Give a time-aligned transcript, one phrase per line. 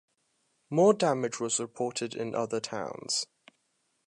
[0.71, 3.27] More damage was reported in other towns.